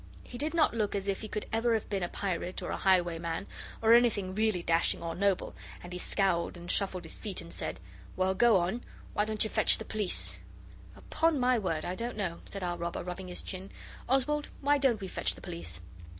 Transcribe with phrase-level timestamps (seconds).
[0.23, 2.77] He did not look as if he could ever have been a pirate or a
[2.77, 3.45] highwayman,
[3.83, 7.79] or anything really dashing or noble, and he scowled and shuffled his feet and said:
[8.15, 8.83] 'Well, go on:
[9.13, 10.37] why don't yer fetch the pleece?'
[10.95, 13.69] 'Upon my word, I don't know,' said our robber, rubbing his chin.
[14.09, 15.81] 'Oswald, why don't we fetch the police?